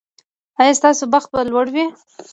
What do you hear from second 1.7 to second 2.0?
وي؟